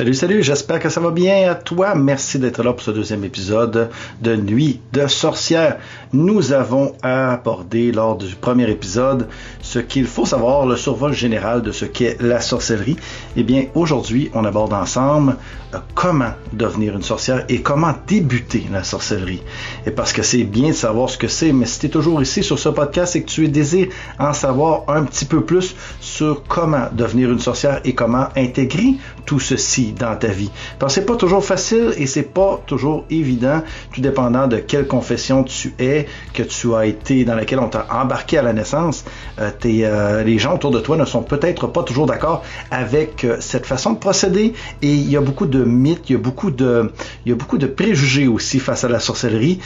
[0.00, 1.94] Salut, salut, j'espère que ça va bien à toi.
[1.94, 3.90] Merci d'être là pour ce deuxième épisode
[4.22, 5.76] de Nuit de sorcière.
[6.14, 9.28] Nous avons abordé lors du premier épisode
[9.60, 12.96] ce qu'il faut savoir, le survol général de ce qu'est la sorcellerie.
[13.36, 15.36] Eh bien, aujourd'hui, on aborde ensemble
[15.74, 19.42] euh, comment devenir une sorcière et comment débuter la sorcellerie.
[19.84, 22.22] Et parce que c'est bien de savoir ce que c'est, mais si tu es toujours
[22.22, 23.88] ici sur ce podcast et que tu désires
[24.18, 25.76] en savoir un petit peu plus
[26.20, 30.50] sur comment devenir une sorcière et comment intégrer tout ceci dans ta vie.
[30.78, 33.62] Parce que c'est pas toujours facile et c'est pas toujours évident,
[33.94, 37.86] tout dépendant de quelle confession tu es, que tu as été, dans laquelle on t'a
[37.90, 39.06] embarqué à la naissance.
[39.40, 43.38] Euh, euh, les gens autour de toi ne sont peut-être pas toujours d'accord avec euh,
[43.40, 46.50] cette façon de procéder et il y a beaucoup de mythes, il y a beaucoup
[46.50, 46.92] de,
[47.24, 49.58] il y a beaucoup de préjugés aussi face à la sorcellerie.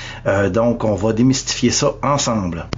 [0.53, 2.69] donc on va démystifier ça ensemble.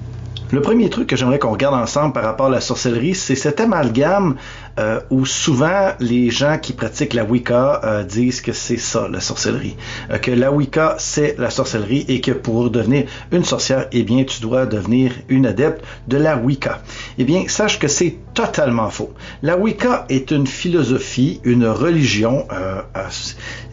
[0.53, 3.59] Le premier truc que j'aimerais qu'on regarde ensemble par rapport à la sorcellerie, c'est cet
[3.59, 4.37] amalgame
[4.79, 9.21] euh, où souvent les gens qui pratiquent la Wicca euh, disent que c'est ça la
[9.21, 9.77] sorcellerie,
[10.11, 14.23] euh, que la Wicca c'est la sorcellerie et que pour devenir une sorcière, eh bien
[14.23, 16.81] tu dois devenir une adepte de la Wicca.
[17.19, 19.15] Eh bien sache que c'est totalement faux.
[19.43, 22.47] La Wicca est une philosophie, une religion,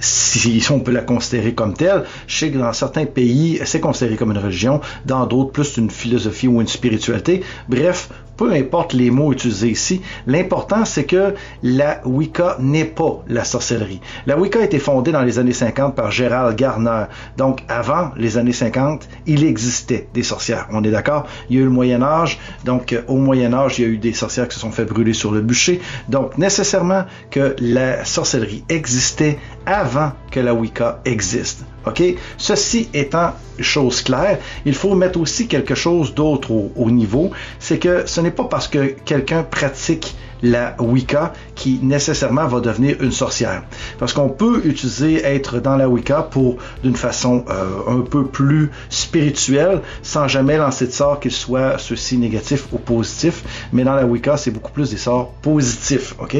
[0.04, 2.04] si on peut la considérer comme telle.
[2.28, 5.90] Je sais que dans certains pays c'est considéré comme une religion, dans d'autres plus une
[5.90, 7.44] philosophie ou une spiritualité.
[7.70, 13.44] Bref, peu importe les mots utilisés ici, l'important c'est que la Wicca n'est pas la
[13.44, 14.02] sorcellerie.
[14.26, 17.06] La Wicca a été fondée dans les années 50 par Gérald Garner.
[17.38, 20.68] Donc avant les années 50, il existait des sorcières.
[20.72, 21.28] On est d'accord?
[21.50, 22.40] Il y a eu le Moyen Âge.
[22.66, 25.14] Donc au Moyen Âge, il y a eu des sorcières qui se sont fait brûler
[25.14, 25.80] sur le bûcher.
[26.10, 29.93] Donc nécessairement que la sorcellerie existait avant
[30.32, 31.64] que la Wicca existe.
[31.86, 32.04] OK?
[32.38, 37.78] Ceci étant chose claire, il faut mettre aussi quelque chose d'autre au, au, niveau, c'est
[37.78, 43.12] que ce n'est pas parce que quelqu'un pratique la Wicca qui nécessairement va devenir une
[43.12, 43.64] sorcière.
[43.98, 48.70] Parce qu'on peut utiliser être dans la Wicca pour d'une façon euh, un peu plus
[48.90, 53.44] spirituelle sans jamais lancer de sorts qu'ils soient ceux-ci négatifs ou positifs.
[53.72, 56.14] Mais dans la Wicca, c'est beaucoup plus des sorts positifs.
[56.20, 56.36] OK?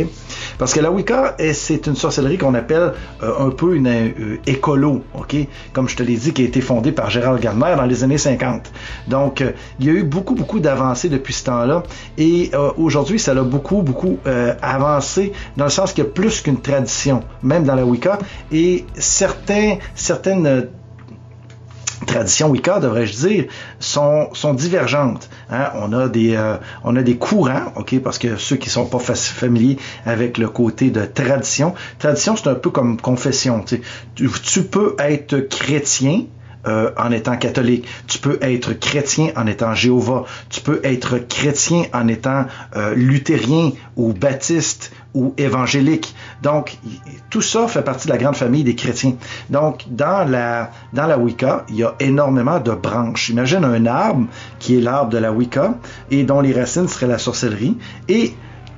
[0.58, 2.94] Parce que la Wicca, c'est une sorcellerie qu'on appelle
[3.24, 5.04] euh, un peu une euh, écolo.
[5.14, 5.33] OK?
[5.74, 8.18] Comme je te l'ai dit, qui a été fondée par Gérald Gardner dans les années
[8.18, 8.72] 50.
[9.08, 9.44] Donc,
[9.80, 11.84] il y a eu beaucoup, beaucoup d'avancées depuis ce temps-là.
[12.18, 16.42] Et aujourd'hui, ça a beaucoup, beaucoup euh, avancé dans le sens qu'il y a plus
[16.42, 18.20] qu'une tradition, même dans la Wicca,
[18.52, 20.62] et certains, certaines euh,
[22.06, 23.46] traditions Wicca, devrais-je dire,
[23.80, 25.30] sont, sont divergentes.
[25.50, 25.70] Hein.
[25.76, 29.78] On, a des, euh, on a des courants, parce que ceux qui sont pas familiers
[30.06, 33.64] avec le côté de tradition, tradition c'est un peu comme confession.
[33.64, 33.82] Tu,
[34.16, 36.24] tu peux être chrétien,
[36.68, 37.88] euh, en étant catholique.
[38.08, 40.24] Tu peux être chrétien en étant Jéhovah.
[40.50, 46.16] Tu peux être chrétien en étant euh, luthérien ou baptiste ou évangélique.
[46.42, 46.78] Donc,
[47.30, 49.16] tout ça fait partie de la grande famille des chrétiens.
[49.50, 53.30] Donc, dans la, dans la Wicca, il y a énormément de branches.
[53.30, 54.28] Imagine un arbre
[54.60, 55.76] qui est l'arbre de la Wicca
[56.12, 57.78] et dont les racines seraient la sorcellerie.
[58.08, 58.34] Et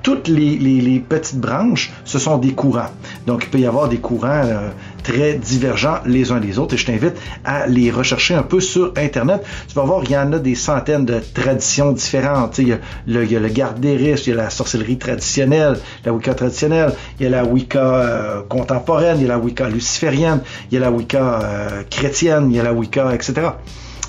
[0.06, 2.92] toutes les, petites branches, ce sont des courants.
[3.26, 4.70] Donc, il peut y avoir des courants euh,
[5.06, 8.92] très divergents les uns des autres et je t'invite à les rechercher un peu sur
[8.98, 9.46] Internet.
[9.68, 12.58] Tu vas voir, il y en a des centaines de traditions différentes.
[12.58, 16.12] Il y, a le, il y a le il y a la sorcellerie traditionnelle, la
[16.12, 20.42] Wicca traditionnelle, il y a la Wicca euh, contemporaine, il y a la Wicca luciférienne,
[20.72, 23.34] il y a la Wicca euh, chrétienne, il y a la Wicca, etc.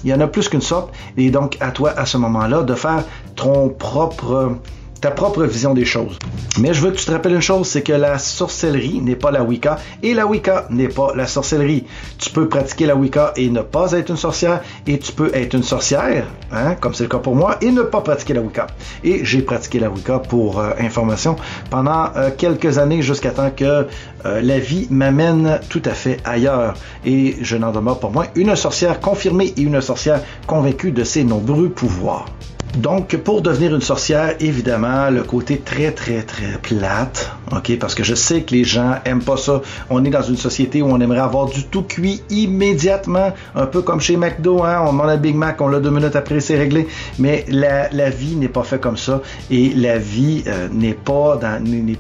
[0.03, 2.75] Il y en a plus qu'une sorte et donc à toi à ce moment-là de
[2.75, 4.57] faire ton propre
[5.01, 6.19] ta propre vision des choses.
[6.59, 9.31] Mais je veux que tu te rappelles une chose, c'est que la sorcellerie n'est pas
[9.31, 11.84] la Wicca et la Wicca n'est pas la sorcellerie.
[12.19, 15.55] Tu peux pratiquer la Wicca et ne pas être une sorcière et tu peux être
[15.55, 18.69] une sorcière, hein, comme c'est le cas pour moi, et ne pas pratiquer la Wicca.
[19.05, 21.37] Et j'ai pratiqué la Wicca pour euh, information
[21.71, 26.75] pendant euh, quelques années jusqu'à temps que euh, la vie m'amène tout à fait ailleurs.
[27.04, 31.22] Et je n'en demeure pas moins une sorcière confirmée et une sorcière convaincue de ses
[31.22, 32.27] nombreux pouvoirs.
[32.74, 38.04] Donc, pour devenir une sorcière, évidemment, le côté très, très, très plate, ok, parce que
[38.04, 39.63] je sais que les gens aiment pas ça.
[39.89, 43.80] On est dans une société où on aimerait avoir du tout cuit immédiatement, un peu
[43.80, 46.59] comme chez McDo, hein, on demande un Big Mac, on l'a deux minutes après, c'est
[46.59, 46.86] réglé.
[47.18, 51.39] Mais la, vie n'est pas faite comme ça et la vie euh, n'est pas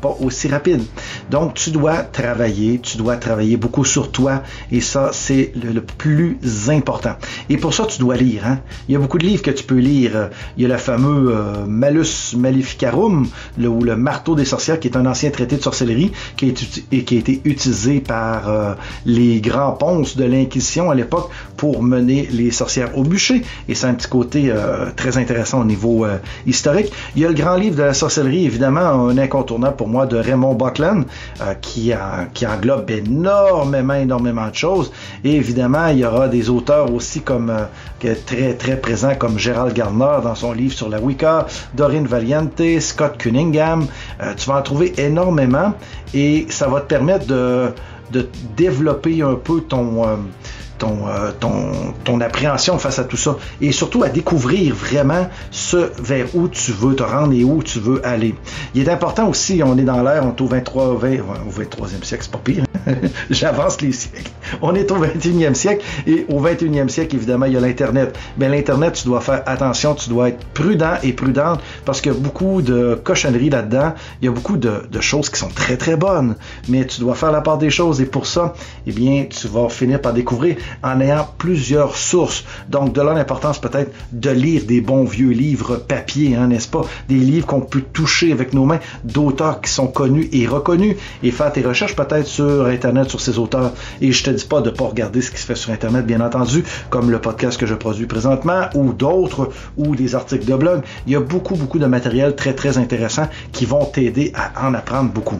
[0.00, 0.82] pas aussi rapide.
[1.30, 6.38] Donc, tu dois travailler, tu dois travailler beaucoup sur toi et ça, c'est le, plus
[6.68, 7.14] important.
[7.48, 8.42] Et pour ça, tu dois lire.
[8.46, 8.58] Hein.
[8.88, 10.30] Il y a beaucoup de livres que tu peux lire.
[10.56, 14.88] Il y a le fameux euh, Malus Maleficarum, le, ou le marteau des sorcières, qui
[14.88, 16.54] est un ancien traité de sorcellerie qui,
[16.92, 18.74] et qui a été utilisé par euh,
[19.04, 23.42] les grands ponces de l'Inquisition à l'époque pour mener les sorcières au bûcher.
[23.68, 24.52] Et c'est un petit côté
[24.96, 26.06] très intéressant au niveau
[26.46, 26.92] historique.
[27.14, 30.16] Il y a le grand livre de la sorcellerie, évidemment, un incontournable pour moi de
[30.16, 31.04] Raymond Buckland,
[31.60, 31.92] qui,
[32.34, 34.92] qui englobe énormément, énormément de choses.
[35.24, 37.52] Et évidemment, il y aura des auteurs aussi comme
[38.26, 43.16] très, très présents comme Gérald Gardner dans son livre sur la Wicca, Dorine Valiente, Scott
[43.18, 43.86] Cunningham.
[44.36, 45.74] tu vas en trouver énormément
[46.14, 47.72] et ça va te permettre de,
[48.12, 50.16] de développer un peu ton, euh,
[50.78, 55.90] ton, euh, ton, ton, appréhension face à tout ça et surtout à découvrir vraiment ce
[56.02, 58.34] vers où tu veux te rendre et où tu veux aller.
[58.74, 61.08] Il est important aussi, on est dans l'ère, on est au 23, 20,
[61.46, 62.64] au 23e siècle, c'est pas pire,
[63.30, 64.30] j'avance les siècles.
[64.62, 68.16] On est au 21e siècle et au 21e siècle, évidemment, il y a l'Internet.
[68.38, 72.14] Mais l'Internet, tu dois faire attention, tu dois être prudent et prudente parce qu'il y
[72.14, 73.94] a beaucoup de cochonneries là-dedans.
[74.20, 76.36] Il y a beaucoup de, de, choses qui sont très très bonnes,
[76.68, 78.54] mais tu dois faire la part des choses et pour ça,
[78.86, 82.44] eh bien, tu vas finir par découvrir en ayant plusieurs sources.
[82.68, 86.82] Donc, de là l'importance peut-être de lire des bons vieux livres papier, hein, n'est-ce pas?
[87.08, 91.30] Des livres qu'on peut toucher avec nos mains, d'auteurs qui sont connus et reconnus, et
[91.30, 93.72] faire tes recherches peut-être sur Internet sur ces auteurs.
[94.00, 96.20] Et je te dis pas de pas regarder ce qui se fait sur Internet, bien
[96.20, 100.82] entendu, comme le podcast que je produis présentement, ou d'autres, ou des articles de blog.
[101.06, 104.74] Il y a beaucoup, beaucoup de matériel très, très intéressant qui vont t'aider à en
[104.74, 105.38] apprendre beaucoup.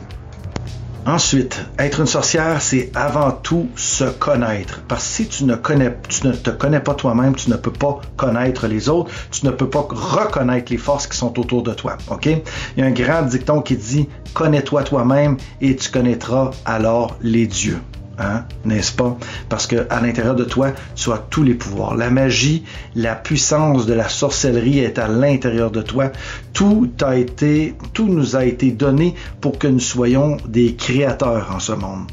[1.07, 4.83] Ensuite, être une sorcière, c'est avant tout se connaître.
[4.89, 7.71] Parce que si tu ne connais, tu ne te connais pas toi-même, tu ne peux
[7.71, 11.75] pas connaître les autres, tu ne peux pas reconnaître les forces qui sont autour de
[11.75, 11.97] toi.
[12.11, 12.27] OK?
[12.27, 12.43] Il
[12.79, 17.79] y a un grand dicton qui dit connais-toi toi-même et tu connaîtras alors les dieux.
[18.19, 19.19] Hein, n'est-ce pas?
[19.49, 21.95] Parce que à l'intérieur de toi, tu as tous les pouvoirs.
[21.95, 22.65] La magie,
[22.95, 26.11] la puissance de la sorcellerie est à l'intérieur de toi.
[26.55, 31.61] Tout a été, tout nous a été donné pour que nous soyons des créateurs en
[31.61, 32.07] ce monde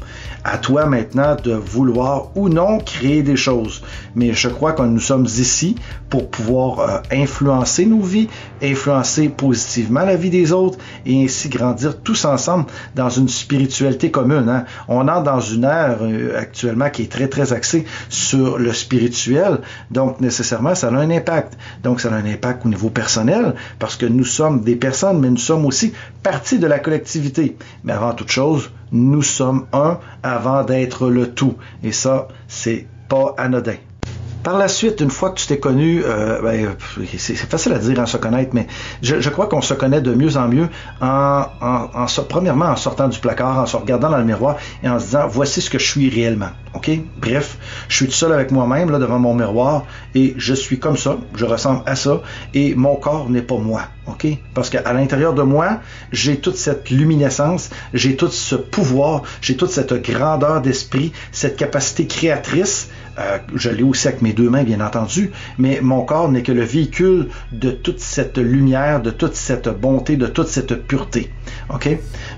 [0.44, 3.82] à toi maintenant de vouloir ou non créer des choses.
[4.14, 5.74] Mais je crois que nous sommes ici
[6.10, 8.28] pour pouvoir euh, influencer nos vies,
[8.62, 14.48] influencer positivement la vie des autres et ainsi grandir tous ensemble dans une spiritualité commune.
[14.50, 14.66] Hein.
[14.86, 19.58] On entre dans une ère euh, actuellement qui est très très axée sur le spirituel,
[19.90, 21.56] donc nécessairement ça a un impact.
[21.82, 25.30] Donc ça a un impact au niveau personnel parce que nous sommes des personnes, mais
[25.30, 25.92] nous sommes aussi
[26.22, 27.56] partie de la collectivité.
[27.84, 31.56] Mais avant toute chose, nous sommes un avant d'être le tout.
[31.82, 33.76] Et ça, c'est pas anodin.
[34.44, 36.76] Par la suite, une fois que tu t'es connu, euh, ben,
[37.16, 38.66] c'est facile à dire en se connaître, mais
[39.00, 40.68] je, crois qu'on se connaît de mieux en mieux
[41.00, 44.88] en, en, en, premièrement en sortant du placard, en se regardant dans le miroir et
[44.90, 46.50] en se disant voici ce que je suis réellement.
[46.74, 46.90] Ok?
[47.18, 47.56] Bref,
[47.88, 51.16] je suis tout seul avec moi-même là devant mon miroir et je suis comme ça,
[51.34, 52.20] je ressemble à ça
[52.52, 53.82] et mon corps n'est pas moi.
[54.06, 54.26] OK?
[54.52, 55.80] Parce qu'à l'intérieur de moi,
[56.12, 62.06] j'ai toute cette luminescence, j'ai tout ce pouvoir, j'ai toute cette grandeur d'esprit, cette capacité
[62.06, 62.90] créatrice.
[63.18, 66.52] Euh, je l'ai aussi avec mes deux mains, bien entendu, mais mon corps n'est que
[66.52, 71.30] le véhicule de toute cette lumière, de toute cette bonté, de toute cette pureté.
[71.72, 71.88] OK?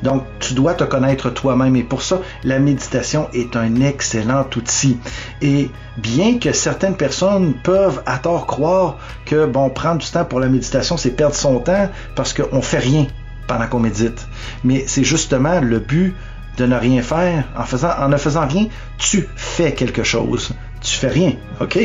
[0.02, 4.98] Donc, tu dois te connaître toi-même et pour ça, la méditation est un excellent outil.
[5.40, 10.40] Et bien que certaines personnes peuvent à tort croire que, bon, prendre du temps pour
[10.40, 13.06] la méditation, c'est perdre son temps parce qu'on fait rien
[13.46, 14.26] pendant qu'on médite.
[14.62, 16.14] Mais c'est justement le but
[16.58, 17.44] de ne rien faire.
[17.56, 18.66] En, en ne faisant rien,
[18.98, 20.52] tu fais quelque chose
[20.86, 21.78] tu fais rien, OK?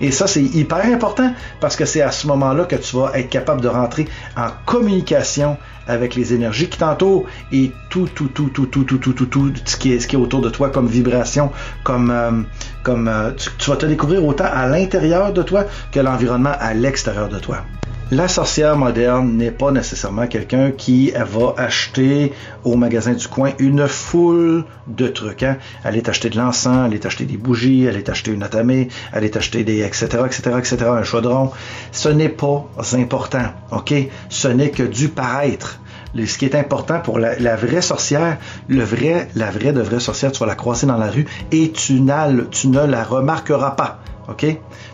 [0.00, 3.28] Et ça, c'est hyper important parce que c'est à ce moment-là que tu vas être
[3.28, 8.66] capable de rentrer en communication avec les énergies qui t'entourent et tout, tout, tout, tout,
[8.66, 10.86] tout, tout, tout, tout, tout, ce qui est, ce qui est autour de toi comme
[10.86, 11.50] vibration,
[11.82, 12.42] comme, euh,
[12.82, 17.28] comme euh, tu vas te découvrir autant à l'intérieur de toi que l'environnement à l'extérieur
[17.28, 17.64] de toi.
[18.12, 22.32] La sorcière moderne n'est pas nécessairement quelqu'un qui va acheter
[22.64, 25.44] au magasin du coin une foule de trucs.
[25.44, 25.58] Hein.
[25.84, 28.88] Elle est acheter de l'encens, elle est acheter des bougies, elle est acheter une atamée,
[29.12, 31.52] elle est acheter des etc etc etc un chaudron.
[31.92, 33.94] Ce n'est pas important, ok?
[34.28, 35.78] Ce n'est que du paraître.
[36.16, 40.32] Ce qui est important pour la, vraie sorcière, le vrai, la vraie de vraie sorcière,
[40.32, 42.02] tu vas la croiser dans la rue et tu,
[42.50, 44.00] tu ne la remarqueras pas.
[44.28, 44.46] OK?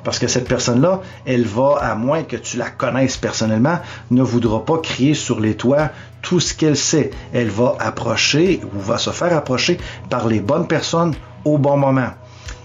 [0.05, 3.79] Parce que cette personne-là, elle va, à moins que tu la connaisses personnellement,
[4.11, 5.91] ne voudra pas crier sur les toits
[6.23, 7.11] tout ce qu'elle sait.
[7.33, 9.79] Elle va approcher ou va se faire approcher
[10.11, 11.15] par les bonnes personnes
[11.45, 12.11] au bon moment.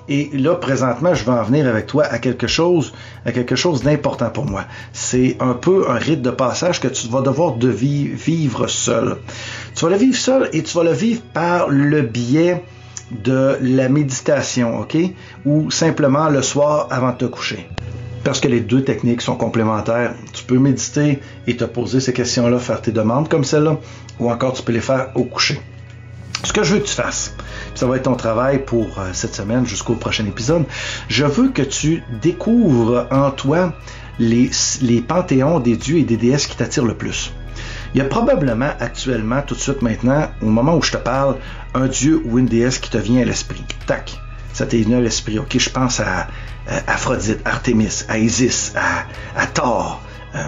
[0.08, 2.92] Et là, présentement, je vais en venir avec toi à quelque chose,
[3.26, 4.66] à quelque chose d'important pour moi.
[4.94, 9.18] C'est un peu un rite de passage que tu vas devoir de vivre seul.
[9.76, 12.64] Tu vas le vivre seul et tu vas le vivre par le biais
[13.24, 14.98] de la méditation, OK?
[15.46, 17.68] Ou simplement le soir avant de te coucher.
[18.24, 20.14] Parce que les deux techniques sont complémentaires.
[20.34, 23.78] Tu peux méditer et te poser ces questions-là, faire tes demandes comme celle-là,
[24.20, 25.60] ou encore tu peux les faire au coucher.
[26.44, 27.36] Ce que je veux que tu fasses,
[27.76, 30.66] ça va être ton travail pour euh, cette semaine jusqu'au prochain épisode,
[31.08, 33.74] je veux que tu découvres en toi
[34.20, 34.50] les,
[34.82, 37.32] les panthéons des dieux et des déesses qui t'attirent le plus.
[37.94, 41.38] Il y a probablement actuellement, tout de suite maintenant, au moment où je te parle,
[41.74, 43.66] un dieu ou une déesse qui te vient à l'esprit.
[43.86, 44.18] Tac,
[44.54, 45.40] ça t'est venu à l'esprit.
[45.40, 46.28] Ok, je pense à,
[46.88, 50.02] Aphrodite, Artémis, à Isis, à, Thor,
[50.36, 50.40] euh,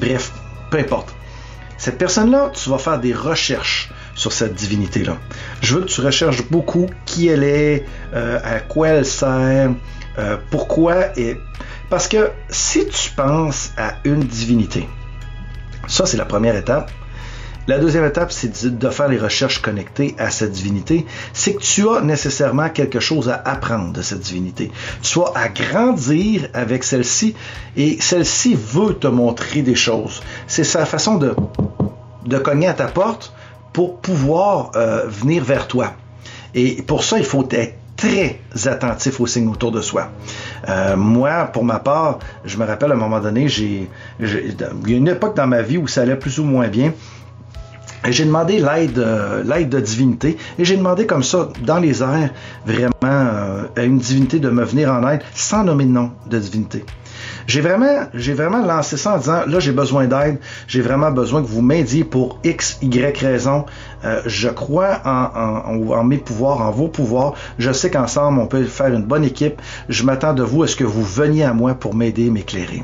[0.00, 0.32] bref,
[0.70, 1.14] peu importe.
[1.76, 5.16] Cette personne-là, tu vas faire des recherches sur cette divinité-là.
[5.60, 9.70] Je veux que tu recherches beaucoup qui elle est, euh, à quoi elle sert,
[10.18, 11.16] euh, pourquoi.
[11.16, 11.40] Et...
[11.90, 14.88] Parce que si tu penses à une divinité,
[15.88, 16.90] ça c'est la première étape.
[17.68, 21.04] La deuxième étape, c'est de faire les recherches connectées à cette divinité.
[21.34, 24.72] C'est que tu as nécessairement quelque chose à apprendre de cette divinité.
[25.02, 27.34] Tu as à grandir avec celle-ci
[27.76, 30.22] et celle-ci veut te montrer des choses.
[30.46, 31.36] C'est sa façon de,
[32.24, 33.34] de cogner à ta porte
[33.74, 35.92] pour pouvoir euh, venir vers toi.
[36.54, 40.10] Et pour ça, il faut être très attentif aux signes autour de soi.
[40.68, 43.88] Euh, moi, pour ma part, je me rappelle à un moment donné, il
[44.20, 46.94] y a une époque dans ma vie où ça allait plus ou moins bien.
[48.06, 50.38] Et j'ai demandé l'aide, euh, l'aide de divinité.
[50.58, 52.30] Et j'ai demandé comme ça, dans les airs,
[52.64, 52.92] vraiment,
[53.76, 56.84] à une divinité de me venir en aide sans nommer de nom de divinité.
[57.48, 61.40] J'ai vraiment, j'ai vraiment lancé ça en disant, là, j'ai besoin d'aide, j'ai vraiment besoin
[61.40, 63.64] que vous m'aidiez pour X, Y raison.
[64.04, 67.32] Euh, je crois en, en, en, mes pouvoirs, en vos pouvoirs.
[67.58, 69.62] Je sais qu'ensemble, on peut faire une bonne équipe.
[69.88, 72.82] Je m'attends de vous à ce que vous veniez à moi pour m'aider, m'éclairer.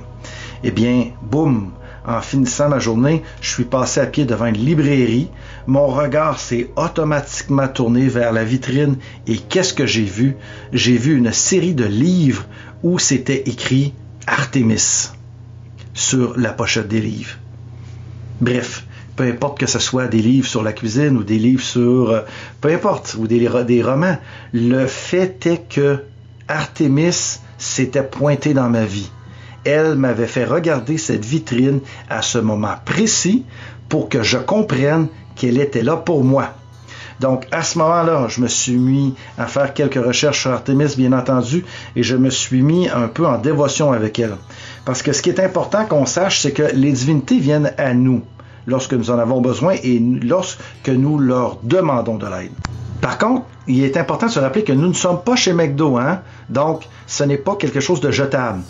[0.62, 1.72] Eh bien, boum,
[2.06, 5.28] en finissant ma journée, je suis passé à pied devant une librairie.
[5.66, 10.38] Mon regard s'est automatiquement tourné vers la vitrine et qu'est-ce que j'ai vu?
[10.72, 12.46] J'ai vu une série de livres
[12.82, 13.92] où c'était écrit
[14.26, 15.10] Artemis
[15.92, 17.36] sur la pochette des livres.
[18.40, 18.84] Bref,
[19.16, 22.10] peu importe que ce soit des livres sur la cuisine ou des livres sur...
[22.10, 22.20] Euh,
[22.60, 24.18] peu importe, ou des, des romans,
[24.52, 26.04] le fait est que
[26.48, 29.10] Artemis s'était pointé dans ma vie.
[29.64, 33.44] Elle m'avait fait regarder cette vitrine à ce moment précis
[33.88, 36.54] pour que je comprenne qu'elle était là pour moi.
[37.24, 41.14] Donc, à ce moment-là, je me suis mis à faire quelques recherches sur Artemis, bien
[41.14, 41.64] entendu,
[41.96, 44.36] et je me suis mis un peu en dévotion avec elle.
[44.84, 48.20] Parce que ce qui est important qu'on sache, c'est que les divinités viennent à nous
[48.66, 52.52] lorsque nous en avons besoin et lorsque nous leur demandons de l'aide.
[53.00, 55.96] Par contre, il est important de se rappeler que nous ne sommes pas chez McDo,
[55.96, 56.20] hein?
[56.50, 58.60] Donc, ce n'est pas quelque chose de jetable.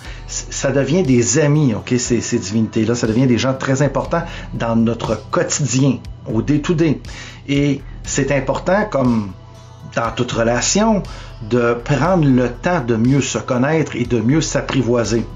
[0.65, 2.95] Ça devient des amis, OK, ces, divinités-là.
[2.95, 4.23] Ça devient des gens très importants
[4.55, 7.03] dans notre quotidien, au day-to-day.
[7.47, 9.33] Et c'est important, comme
[9.95, 11.03] dans toute relation,
[11.51, 15.27] de prendre le temps de mieux se connaître et de mieux s'apprivoiser.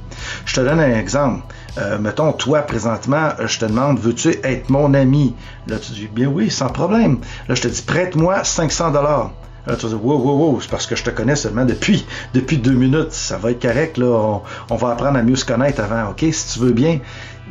[0.47, 1.42] Je te donne un exemple.
[1.76, 5.35] Euh, mettons, toi, présentement, je te demande, veux-tu être mon ami?
[5.66, 7.18] Là, tu dis, bien oui, sans problème.
[7.49, 9.32] Là, je te dis, prête-moi 500 dollars.
[9.76, 12.58] Tu vas dire, wow, wow, wow, c'est parce que je te connais seulement depuis, depuis
[12.58, 13.12] deux minutes.
[13.12, 14.40] Ça va être correct, là.
[14.70, 16.10] On, va apprendre à mieux se connaître avant.
[16.10, 17.00] OK, si tu veux bien,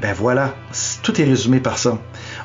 [0.02, 0.54] ben voilà.
[1.04, 1.98] Tout est résumé par ça.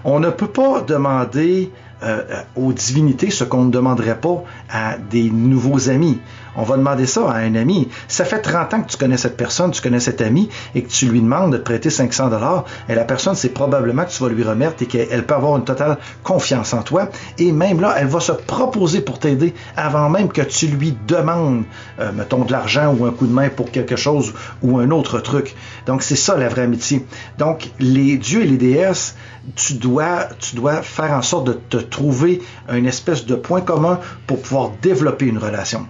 [0.04, 1.70] On ne peut pas demander
[2.02, 2.22] euh,
[2.56, 6.20] aux divinités ce qu'on ne demanderait pas à des nouveaux amis.
[6.56, 7.88] On va demander ça à un ami.
[8.08, 10.88] Ça fait 30 ans que tu connais cette personne, tu connais cet ami et que
[10.88, 14.22] tu lui demandes de te prêter 500 dollars et la personne c'est probablement que tu
[14.22, 17.94] vas lui remettre et qu'elle peut avoir une totale confiance en toi et même là
[17.98, 21.64] elle va se proposer pour t'aider avant même que tu lui demandes
[22.00, 25.20] euh, mettons de l'argent ou un coup de main pour quelque chose ou un autre
[25.20, 25.54] truc.
[25.86, 27.06] Donc c'est ça la vraie amitié.
[27.38, 29.16] Donc les dieux et les déesses
[29.56, 32.42] tu dois, tu dois faire en sorte de te trouver
[32.72, 35.86] une espèce de point commun pour pouvoir développer une relation.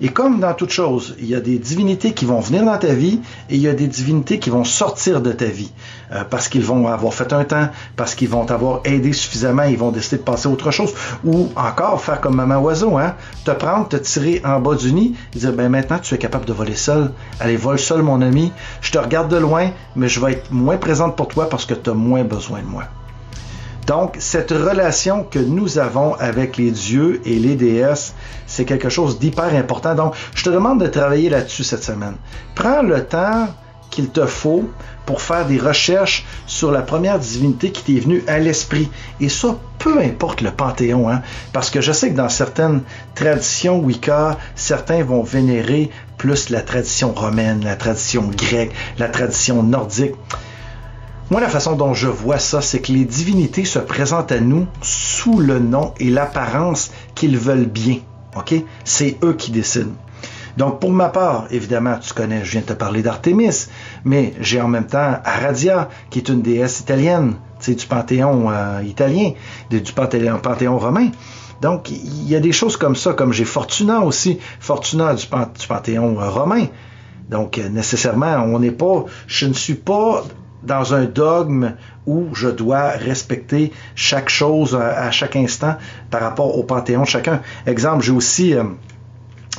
[0.00, 2.92] Et comme dans toute chose, il y a des divinités qui vont venir dans ta
[2.92, 5.72] vie et il y a des divinités qui vont sortir de ta vie
[6.12, 9.78] euh, parce qu'ils vont avoir fait un temps, parce qu'ils vont t'avoir aidé suffisamment, ils
[9.78, 10.92] vont décider de passer à autre chose
[11.24, 13.14] ou encore faire comme maman oiseau, hein,
[13.44, 16.52] te prendre, te tirer en bas du nid dire ben maintenant tu es capable de
[16.52, 17.12] voler seul.
[17.40, 18.52] Allez, vole seul mon ami.
[18.80, 21.74] Je te regarde de loin, mais je vais être moins présente pour toi parce que
[21.74, 22.84] tu as moins besoin de moi.
[23.86, 28.14] Donc, cette relation que nous avons avec les dieux et les déesses,
[28.46, 29.94] c'est quelque chose d'hyper important.
[29.94, 32.14] Donc, je te demande de travailler là-dessus cette semaine.
[32.54, 33.48] Prends le temps
[33.90, 34.64] qu'il te faut
[35.04, 38.88] pour faire des recherches sur la première divinité qui t'est venue à l'esprit.
[39.20, 41.22] Et ça, peu importe le panthéon, hein,
[41.52, 42.82] parce que je sais que dans certaines
[43.14, 50.14] traditions Wicca, certains vont vénérer plus la tradition romaine, la tradition grecque, la tradition nordique.
[51.32, 54.66] Moi, la façon dont je vois ça, c'est que les divinités se présentent à nous
[54.82, 58.00] sous le nom et l'apparence qu'ils veulent bien.
[58.36, 58.54] OK?
[58.84, 59.94] C'est eux qui décident.
[60.58, 63.68] Donc, pour ma part, évidemment, tu connais, je viens de te parler d'Artémis,
[64.04, 67.36] mais j'ai en même temps Aradia, qui est une déesse italienne.
[67.66, 69.32] du panthéon euh, italien,
[69.70, 71.12] du panthéon, romain.
[71.62, 76.20] Donc, il y a des choses comme ça, comme j'ai Fortuna aussi, Fortuna du, panthéon
[76.20, 76.66] euh, romain.
[77.30, 80.24] Donc, nécessairement, on n'est pas, je ne suis pas
[80.62, 81.74] dans un dogme
[82.06, 85.76] où je dois respecter chaque chose à, chaque instant
[86.10, 87.40] par rapport au panthéon de chacun.
[87.66, 88.54] Exemple, j'ai aussi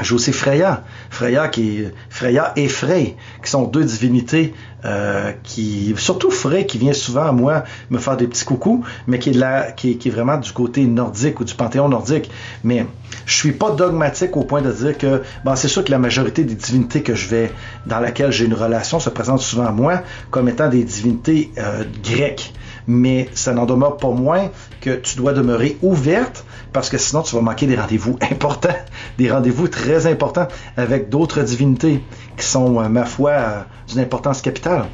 [0.02, 4.54] j'ai aussi Freya, Freya qui Freya et Frey, qui sont deux divinités
[4.86, 9.20] euh, qui, surtout Frey qui vient souvent à moi me faire des petits coucous, mais
[9.20, 12.32] qui est là, qui, est vraiment du côté nordique ou du panthéon nordique.
[12.64, 12.88] Mais
[13.28, 16.44] je suis pas dogmatique au point de dire que, bon, c'est sûr que la majorité
[16.44, 17.52] des divinités que je vais,
[17.86, 21.84] dans laquelle j'ai une relation, se présentent souvent à moi comme étant des divinités euh,
[22.04, 22.54] grecques
[22.88, 24.50] mais ça n'en demeure pas moins
[24.84, 28.76] que tu dois demeurer ouverte parce que sinon tu vas manquer des rendez-vous importants,
[29.18, 32.04] des rendez-vous très importants avec d'autres divinités
[32.36, 34.86] qui sont, euh, ma foi, euh, d'une importance capitale.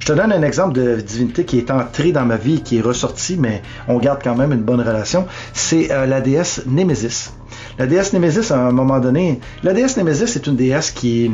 [0.00, 2.80] Je te donne un exemple de divinité qui est entrée dans ma vie, qui est
[2.80, 5.26] ressortie, mais on garde quand même une bonne relation.
[5.52, 7.32] C'est euh, la déesse Némésis.
[7.78, 11.30] La déesse Némésis, à un moment donné, la déesse Némésis est une déesse qui est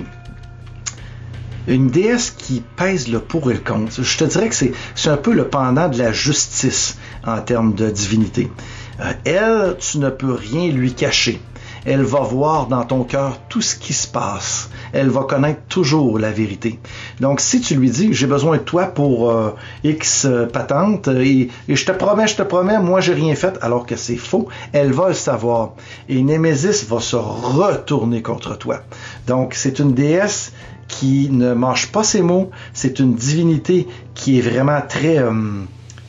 [1.67, 4.03] une déesse qui pèse le pour et le contre.
[4.03, 6.97] Je te dirais que c'est un peu le pendant de la justice
[7.27, 8.51] en termes de divinité.
[9.01, 11.41] Euh, elle, tu ne peux rien lui cacher.
[11.85, 14.71] Elle va voir dans ton cœur tout ce qui se passe.
[14.93, 16.81] Elle va connaître toujours la vérité.
[17.21, 19.55] Donc, si tu lui dis, j'ai besoin de toi pour euh,
[19.85, 23.87] X patente, et, et, je te promets, je te promets, moi j'ai rien fait, alors
[23.87, 25.75] que c'est faux, elle va le savoir.
[26.09, 28.81] Et Némésis va se retourner contre toi.
[29.29, 30.53] Donc, c'est une déesse
[30.89, 32.51] qui ne mange pas ses mots.
[32.73, 35.33] C'est une divinité qui est vraiment très, euh,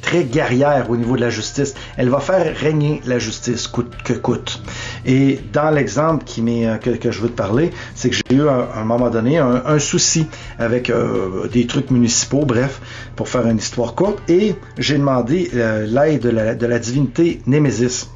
[0.01, 1.73] très guerrière au niveau de la justice.
[1.97, 4.61] Elle va faire régner la justice coûte que coûte.
[5.05, 8.47] Et dans l'exemple qui euh, que, que, je veux te parler, c'est que j'ai eu
[8.47, 10.27] à un, moment donné un, souci
[10.59, 12.81] avec euh, des trucs municipaux, bref,
[13.15, 18.09] pour faire une histoire courte, et j'ai demandé l'aide de la, de la divinité Némésis.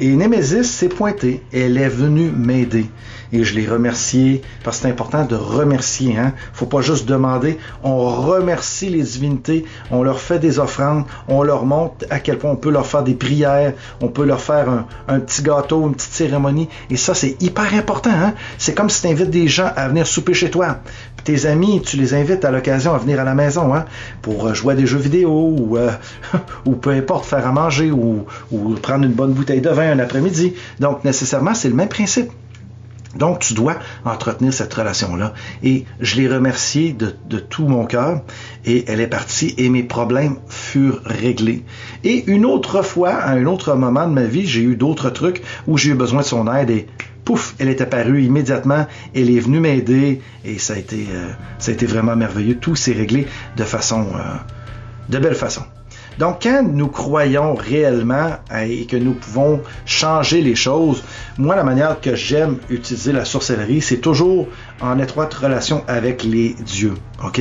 [0.00, 2.86] Et Némésis s'est pointée, elle est venue m'aider
[3.32, 6.16] et je l'ai remercié parce que c'est important de remercier.
[6.16, 6.32] Hein?
[6.52, 7.58] Faut pas juste demander.
[7.82, 12.50] On remercie les divinités, on leur fait des offrandes, on leur montre à quel point
[12.50, 16.12] on peut leur faire des prières, on peut leur faire un, petit gâteau, une petite
[16.12, 16.68] cérémonie.
[16.90, 18.10] Et ça, c'est hyper important.
[18.10, 18.34] Hein?
[18.58, 20.78] C'est comme si tu invites des gens à venir souper chez toi.
[21.24, 23.84] tes amis, tu les invites à l'occasion à venir à la maison hein?
[24.20, 25.90] pour euh, jouer à des jeux vidéo ou, euh,
[26.80, 28.26] peu importe, faire à manger ou
[28.82, 30.54] prendre une bonne bouteille de vin un après-midi.
[30.80, 32.30] Donc, nécessairement, c'est le même principe.
[33.16, 35.34] Donc, tu dois entretenir cette relation-là.
[35.62, 38.22] Et je l'ai remerciée de, tout mon cœur
[38.64, 41.64] et elle est partie et mes problèmes furent réglés.
[42.04, 45.42] Et une autre fois, à un autre moment de ma vie, j'ai eu d'autres trucs
[45.66, 46.86] où j'ai eu besoin de son aide et
[47.24, 48.86] pouf, elle est apparue immédiatement.
[49.14, 52.56] Elle est venue m'aider et ça a été, euh, ça a été vraiment merveilleux.
[52.56, 54.36] Tout s'est réglé de façon, euh,
[55.08, 55.62] de belle façon.
[56.18, 61.02] Donc, quand nous croyons réellement et que nous pouvons changer les choses,
[61.38, 64.48] moi, la manière que j'aime utiliser la sorcellerie, c'est toujours
[64.80, 66.94] en étroite relation avec les dieux.
[67.24, 67.40] OK?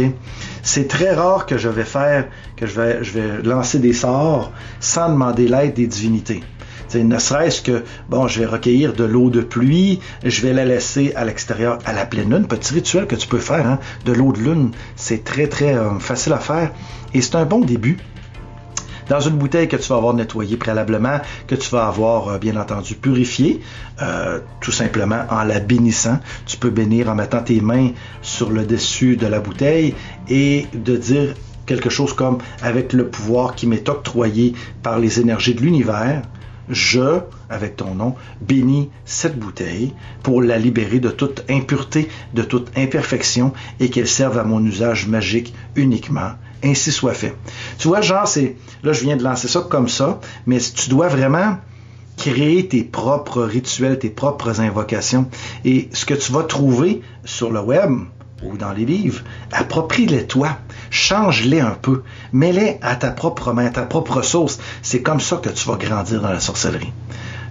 [0.63, 5.47] C'est très rare que je vais faire, que je vais, lancer des sorts sans demander
[5.47, 6.43] l'aide des divinités.
[6.87, 10.65] C'est ne serait-ce que, bon, je vais recueillir de l'eau de pluie, je vais la
[10.65, 12.47] laisser à l'extérieur à la pleine lune.
[12.47, 14.71] Petit rituel que tu peux faire, hein, de l'eau de lune.
[14.97, 16.71] C'est très, très euh, facile à faire.
[17.13, 17.97] Et c'est un bon début
[19.11, 22.55] dans une bouteille que tu vas avoir nettoyée préalablement, que tu vas avoir euh, bien
[22.55, 23.59] entendu purifiée,
[24.01, 26.17] euh, tout simplement en la bénissant.
[26.45, 27.89] Tu peux bénir en mettant tes mains
[28.21, 29.95] sur le dessus de la bouteille
[30.29, 31.33] et de dire
[31.65, 36.21] quelque chose comme avec le pouvoir qui m'est octroyé par les énergies de l'univers,
[36.69, 37.19] je,
[37.49, 39.93] avec ton nom, bénis cette bouteille
[40.23, 45.09] pour la libérer de toute impureté, de toute imperfection et qu'elle serve à mon usage
[45.09, 46.31] magique uniquement
[46.63, 47.35] ainsi soit fait.
[47.77, 51.07] Tu vois, genre, c'est, là, je viens de lancer ça comme ça, mais tu dois
[51.07, 51.57] vraiment
[52.17, 55.27] créer tes propres rituels, tes propres invocations.
[55.65, 57.91] Et ce que tu vas trouver sur le web
[58.43, 59.21] ou dans les livres,
[59.51, 60.57] approprie-les toi.
[60.89, 62.03] Change-les un peu.
[62.33, 64.59] Mets-les à ta propre main, à ta propre sauce.
[64.81, 66.91] C'est comme ça que tu vas grandir dans la sorcellerie.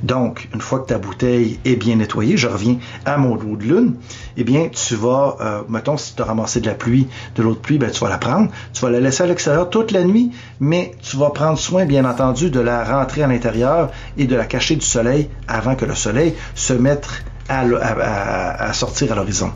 [0.02, 3.64] Donc, une fois que ta bouteille est bien nettoyée, je reviens à mon eau de
[3.64, 3.96] lune,
[4.36, 7.52] eh bien, tu vas, euh, mettons, si tu as ramassé de la pluie, de l'eau
[7.52, 10.04] de pluie, ben, tu vas la prendre, tu vas la laisser à l'extérieur toute la
[10.04, 14.36] nuit, mais tu vas prendre soin, bien entendu, de la rentrer à l'intérieur et de
[14.36, 17.08] la cacher du soleil avant que le soleil se mette
[17.48, 19.50] à sortir à l'horizon.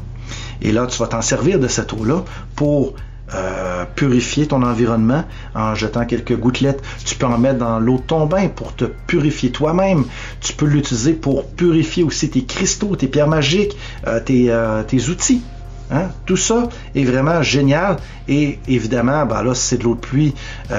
[0.60, 2.24] Et là, tu vas t'en servir de cette eau-là
[2.56, 2.94] pour
[3.32, 6.82] euh, purifier ton environnement en jetant quelques gouttelettes.
[7.06, 10.04] Tu peux en mettre dans l'eau de ton bain pour te purifier toi-même.
[10.40, 15.08] Tu peux l'utiliser pour purifier aussi tes cristaux, tes pierres magiques, euh, tes, euh, tes,
[15.08, 15.42] outils.
[15.90, 16.08] Hein?
[16.26, 17.96] Tout ça est vraiment génial.
[18.28, 20.34] Et évidemment, ben là, si c'est de l'eau de pluie,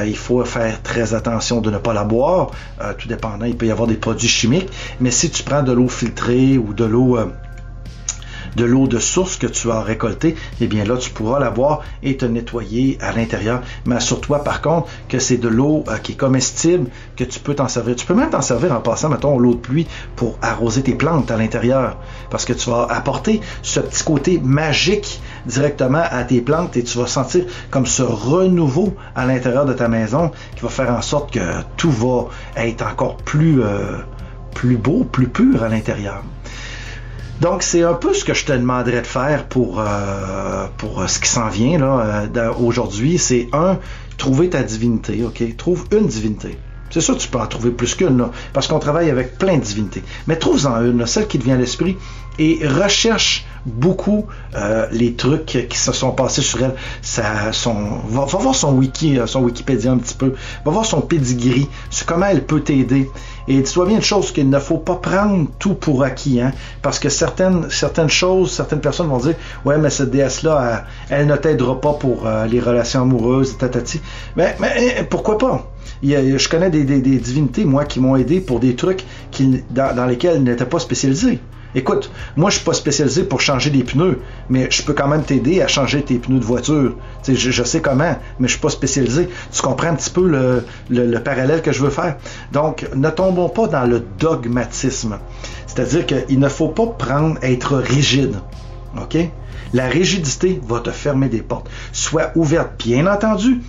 [0.06, 2.52] il faut faire très attention de ne pas la boire.
[2.98, 4.70] Tout dépendant, il peut y avoir des produits chimiques.
[5.00, 7.18] Mais si tu prends de l'eau filtrée ou de l'eau
[8.56, 11.82] de l'eau de source que tu as récoltée, eh bien là, tu pourras la boire
[12.04, 13.62] et te nettoyer à l'intérieur.
[13.86, 17.56] Mais assure-toi, par contre, que c'est de l'eau euh, qui est comestible, que tu peux
[17.56, 17.96] t'en servir.
[17.96, 21.32] Tu peux même t'en servir en passant, mettons, l'eau de pluie pour arroser tes plantes
[21.32, 21.98] à l'intérieur.
[22.30, 26.98] Parce que tu vas apporter ce petit côté magique directement à tes plantes et tu
[26.98, 31.32] vas sentir comme ce renouveau à l'intérieur de ta maison qui va faire en sorte
[31.34, 31.40] que
[31.78, 33.98] tout va être encore plus, euh,
[34.54, 36.24] plus beau, plus pur à l'intérieur.
[37.42, 41.20] Donc, c'est un peu ce que je te demanderais de faire pour, euh, pour ce
[41.20, 43.18] qui s'en vient là euh, aujourd'hui.
[43.18, 43.78] C'est un,
[44.18, 45.44] trouver ta divinité, OK?
[45.58, 46.58] Trouve une divinité.
[46.90, 50.04] C'est sûr, tu peux en trouver plus qu'une, parce qu'on travaille avec plein de divinités.
[50.28, 51.98] Mais trouve-en une, celle qui te vient à l'esprit,
[52.40, 56.76] et recherche beaucoup euh, les trucs qui se sont passés sur elle.
[57.02, 57.74] Ça, son,
[58.08, 61.68] va, voir son wiki, son Wikipédia un petit peu, va voir son pedigree,
[62.06, 63.10] comment elle peut t'aider.
[63.48, 67.00] Et dis-toi bien une chose qu'il ne faut pas prendre tout pour acquis, hein, parce
[67.00, 71.80] que certaines, certaines choses, certaines personnes vont dire, ouais, mais cette déesse-là, elle, ne t'aidera
[71.80, 74.02] pas pour euh, les relations amoureuses, tatati.
[74.36, 75.72] Mais, mais pourquoi pas?
[76.04, 79.06] Je connais des, des, divinités, moi, qui m'ont aidé pour des trucs
[79.72, 81.40] dans lesquels ils n'étaient pas spécialisés.
[81.76, 85.24] Écoute, moi je suis pas spécialisé pour changer des pneus, mais je peux quand même
[85.24, 86.96] t'aider à changer tes pneus de voiture.
[87.28, 89.30] Je, je, sais comment, mais je suis pas spécialisé.
[89.52, 90.26] Tu comprends un petit peu
[90.90, 92.16] le parallèle que je veux faire?
[92.52, 95.20] Donc, ne tombons pas dans le dogmatisme.
[95.68, 98.36] C'est-à-dire qu'il ne faut pas prendre être rigide.
[98.98, 99.18] OK?
[99.74, 101.70] La rigidité va te fermer des portes.
[101.92, 103.62] Sois ouverte, bien entendu.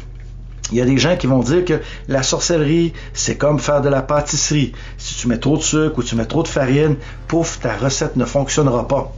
[0.72, 3.88] Il y a des gens qui vont dire que la sorcellerie, c'est comme faire de
[3.88, 4.72] la pâtisserie.
[4.98, 6.96] Si tu mets trop de sucre ou tu mets trop de farine,
[7.28, 9.14] pouf, ta recette ne fonctionnera pas.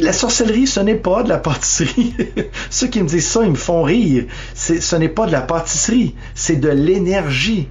[0.00, 2.14] la sorcellerie, ce n'est pas de la pâtisserie.
[2.70, 4.24] Ceux qui me disent ça, ils me font rire.
[4.54, 7.68] Ce n'est pas de la pâtisserie, c'est de l'énergie.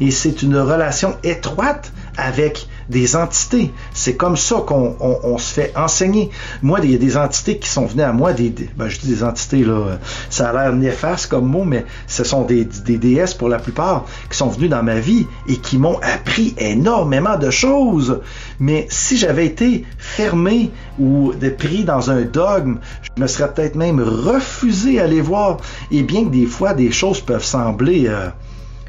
[0.00, 3.72] Et c'est une relation étroite avec des entités.
[3.92, 6.30] C'est comme ça qu'on on, se fait enseigner.
[6.62, 9.08] Moi, il y a des entités qui sont venues à moi, des, ben, je dis
[9.08, 9.98] des entités, là,
[10.30, 14.06] ça a l'air néfaste comme mot, mais ce sont des, des déesses pour la plupart
[14.30, 18.20] qui sont venues dans ma vie et qui m'ont appris énormément de choses.
[18.58, 24.00] Mais si j'avais été fermé ou pris dans un dogme, je me serais peut-être même
[24.00, 25.58] refusé à les voir.
[25.90, 28.06] Et bien que des fois, des choses peuvent sembler...
[28.08, 28.28] Euh,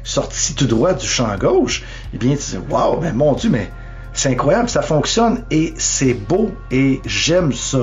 [0.02, 1.82] sorties tout droit du champ gauche,
[2.14, 3.70] eh bien, tu dis, waouh, ben mon Dieu, mais
[4.20, 7.78] c'est incroyable, ça fonctionne et c'est beau et j'aime ça.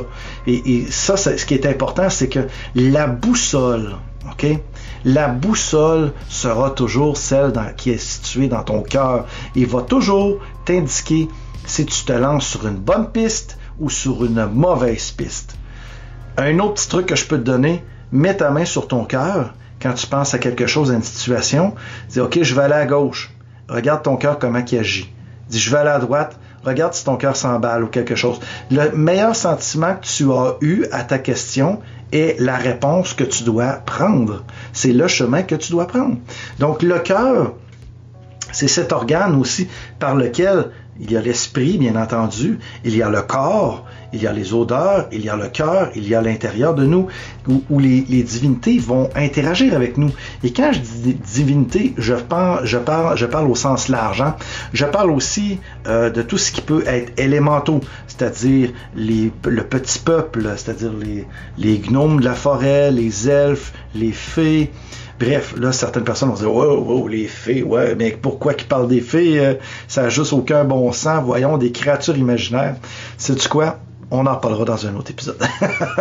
[0.46, 3.96] Et, ça, ce qui est important, c'est que la boussole,
[4.32, 4.46] ok,
[5.04, 11.28] la boussole sera toujours celle qui est située dans ton cœur et va toujours t'indiquer
[11.66, 15.56] si tu te lances sur une bonne piste ou sur une mauvaise piste.
[16.38, 19.56] Un autre petit truc que je peux te donner, mets ta main sur ton cœur
[19.82, 21.74] quand tu penses à quelque chose, à une situation.
[22.10, 23.32] Dis, OK, je vais aller à gauche.
[23.68, 25.12] Regarde ton cœur comment il agit.
[25.50, 28.40] Dis, je vais aller à droite, regarde si ton cœur s'emballe ou quelque chose.
[28.72, 31.80] Le meilleur sentiment que tu as eu à ta question
[32.12, 34.44] est la réponse que tu dois prendre.
[34.74, 36.18] C'est le chemin que tu dois prendre.
[36.60, 37.54] Donc, le cœur,
[38.52, 39.68] c'est cet organe aussi
[40.00, 44.28] par lequel il y a l'esprit, bien entendu, il y a le corps, il y
[44.28, 47.08] a les odeurs, il y a le cœur, il y a l'intérieur de nous,
[47.48, 50.12] où, les, divinités vont interagir avec nous.
[50.44, 54.22] Et quand je dis divinité, je parle, au sens large.
[54.22, 54.36] Hein.
[54.74, 60.48] Je parle aussi euh, de tout ce qui peut être élémentaux, c'est-à-dire le petit peuple,
[60.56, 60.92] c'est-à-dire
[61.58, 64.72] les gnomes de la forêt, les elfes, les fées,
[65.20, 68.88] Bref, là, certaines personnes vont dire Oh, oh les fées, ouais, mais pourquoi qu'ils parlent
[68.88, 69.40] des fées?
[69.40, 69.54] Euh,
[69.88, 71.24] Ça n'a juste aucun bon sens.
[71.24, 72.76] Voyons, des créatures imaginaires.
[73.18, 73.80] Sais-tu quoi?
[74.10, 75.38] On en parlera dans un autre épisode.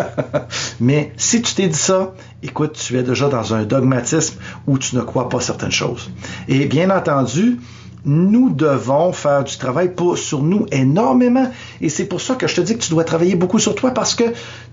[0.81, 4.95] Mais si tu t'es dit ça, écoute, tu es déjà dans un dogmatisme où tu
[4.95, 6.09] ne crois pas certaines choses.
[6.47, 7.59] Et bien entendu,
[8.07, 11.51] nous devons faire du travail pour, sur nous énormément.
[11.81, 13.91] Et c'est pour ça que je te dis que tu dois travailler beaucoup sur toi
[13.91, 14.25] parce que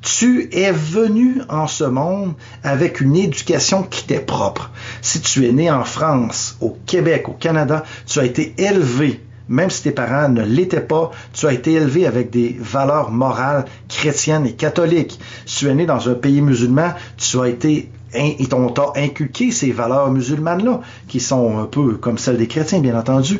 [0.02, 4.70] tu es venu en ce monde avec une éducation qui t'est propre.
[5.02, 9.20] Si tu es né en France, au Québec, au Canada, tu as été élevé
[9.50, 13.66] même si tes parents ne l'étaient pas, tu as été élevé avec des valeurs morales
[13.90, 15.20] chrétiennes et catholiques.
[15.46, 19.52] Si tu es né dans un pays musulman, tu as été et on t'a inculqué
[19.52, 23.40] ces valeurs musulmanes-là, qui sont un peu comme celles des chrétiens, bien entendu.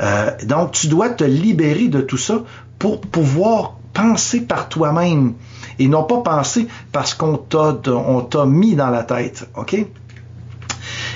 [0.00, 2.42] Euh, donc, tu dois te libérer de tout ça
[2.78, 5.34] pour pouvoir penser par toi-même
[5.78, 9.86] et non pas penser parce qu'on t'a, mis dans la tête, ok?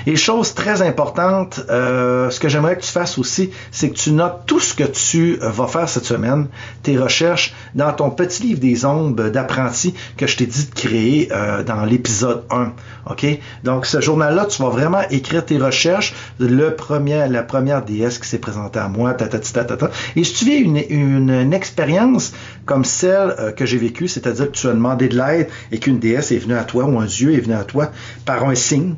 [0.09, 4.13] Et chose très importante, euh, ce que j'aimerais que tu fasses aussi, c'est que tu
[4.13, 6.47] notes tout ce que tu vas faire cette semaine,
[6.83, 11.29] tes recherches, dans ton petit livre des ombres d'apprenti que je t'ai dit de créer
[11.31, 12.73] euh, dans l'épisode 1.
[13.11, 13.27] OK?
[13.65, 18.29] Donc, ce journal-là, tu vas vraiment écrire tes recherches, le premier, la première déesse qui
[18.31, 22.33] s'est présentée à moi, ta, ta, ta, ta, Et si tu vis une, expérience
[22.65, 25.99] comme celle euh, que j'ai vécue, c'est-à-dire que tu as demandé de l'aide et qu'une
[25.99, 27.91] déesse est venue à toi ou un dieu est venu à toi
[28.25, 28.95] par un signe,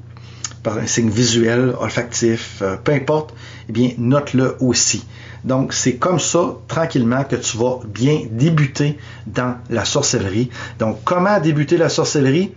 [0.62, 3.34] par un signe visuel, olfactif, euh, peu importe,
[3.68, 5.04] eh bien, note-le aussi.
[5.44, 10.50] Donc, c'est comme ça, tranquillement, que tu vas bien débuter dans la sorcellerie.
[10.78, 12.52] Donc, comment débuter la sorcellerie?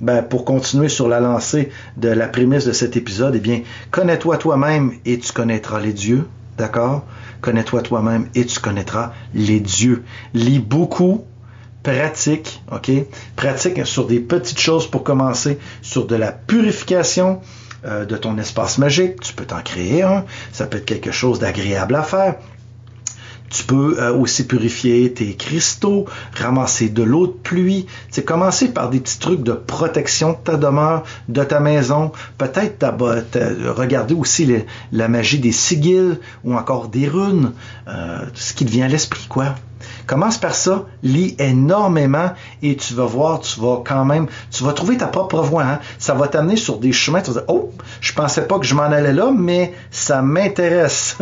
[0.00, 3.62] Ben, pour continuer sur la lancée de la prémisse de cet épisode, eh bien,
[3.92, 6.26] connais-toi toi-même et tu connaîtras les dieux.
[6.58, 7.04] D'accord?
[7.40, 10.02] Connais-toi toi-même et tu connaîtras les dieux.
[10.34, 11.24] Lis beaucoup,
[11.84, 12.90] pratique, ok?
[13.36, 17.40] Pratique sur des petites choses pour commencer, sur de la purification
[17.84, 19.20] euh, de ton espace magique.
[19.20, 20.24] Tu peux t'en créer un.
[20.50, 22.34] Ça peut être quelque chose d'agréable à faire.
[23.50, 27.86] Tu peux euh, aussi purifier tes cristaux, ramasser de l'eau de pluie.
[28.10, 32.10] C'est commencer par des petits trucs de protection de ta demeure, de ta maison.
[32.38, 32.84] Peut-être
[33.76, 34.50] regarder aussi
[34.90, 37.52] la magie des sigils ou encore des runes,
[37.86, 39.54] euh, ce qui te vient à l'esprit, quoi.
[40.06, 44.72] Commence par ça, lis énormément et tu vas voir, tu vas quand même, tu vas
[44.72, 45.64] trouver ta propre voie.
[45.64, 45.80] Hein?
[45.98, 47.20] Ça va t'amener sur des chemins.
[47.20, 47.70] Tu vas dire, oh,
[48.00, 51.18] je pensais pas que je m'en allais là, mais ça m'intéresse.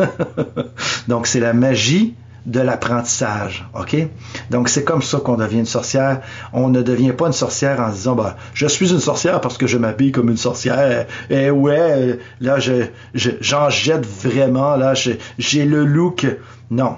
[1.07, 3.95] Donc c'est la magie de l'apprentissage, ok?
[4.49, 6.21] Donc c'est comme ça qu'on devient une sorcière.
[6.51, 9.67] On ne devient pas une sorcière en disant bah je suis une sorcière parce que
[9.67, 11.05] je m'habille comme une sorcière.
[11.29, 16.25] Et ouais, là je j'en jette vraiment là, j'ai le look.
[16.69, 16.97] Non,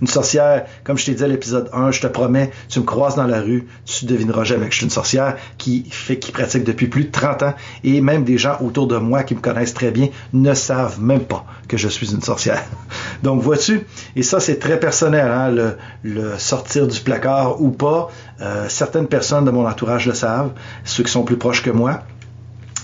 [0.00, 3.16] une sorcière, comme je t'ai dit à l'épisode 1, je te promets, tu me croises
[3.16, 6.64] dans la rue, tu devineras jamais que je suis une sorcière qui fait, qui pratique
[6.64, 7.54] depuis plus de 30 ans
[7.84, 11.24] et même des gens autour de moi qui me connaissent très bien ne savent même
[11.24, 12.62] pas que je suis une sorcière.
[13.22, 15.50] Donc vois-tu, et ça c'est très personnel, hein,
[16.02, 18.08] le, sortir du placard ou pas.
[18.40, 20.52] Euh, certaines personnes de mon entourage le savent,
[20.84, 22.02] ceux qui sont plus proches que moi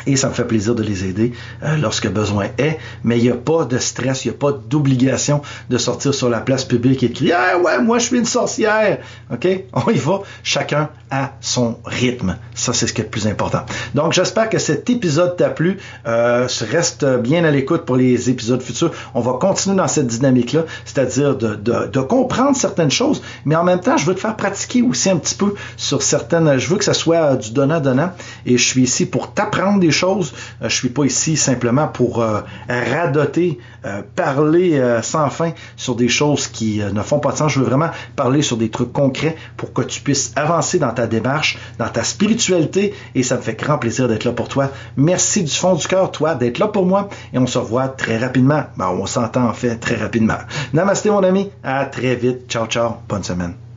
[0.07, 2.79] et ça me fait plaisir de les aider euh, lorsque besoin est.
[3.05, 6.29] Mais il n'y a pas de stress, il n'y a pas d'obligation de sortir sur
[6.29, 8.99] la place publique et de crier Ah ouais, moi je suis une sorcière.
[9.33, 9.47] OK?
[9.73, 12.37] On y va, chacun à son rythme.
[12.55, 13.65] Ça, c'est ce qui est le plus important.
[13.95, 15.79] Donc, j'espère que cet épisode t'a plu.
[16.07, 18.93] Euh, reste bien à l'écoute pour les épisodes futurs.
[19.15, 23.97] On va continuer dans cette dynamique-là, c'est-à-dire de, comprendre certaines choses, mais en même temps,
[23.97, 26.59] je veux te faire pratiquer aussi un petit peu sur certaines.
[26.59, 28.13] Je veux que ça soit du donnant-donnant
[28.45, 30.33] et je suis ici pour t'apprendre des choses.
[30.63, 36.09] Euh, je suis pas ici simplement pour euh, radoter, euh, parler sans fin sur des
[36.09, 37.53] choses qui ne font pas de sens.
[37.53, 41.07] Je veux vraiment parler sur des trucs concrets pour que tu puisses avancer dans ta
[41.07, 44.71] démarche, dans ta spiritualité et ça me fait grand plaisir d'être là pour toi.
[44.97, 48.19] Merci du fond du cœur, toi, d'être là pour moi et on se revoit très
[48.19, 48.65] rapidement.
[48.77, 50.39] Ben, on s'entend en fait très rapidement.
[50.73, 52.49] Namasté mon ami, à très vite.
[52.49, 52.95] Ciao, ciao.
[53.09, 53.72] Bonne semaine.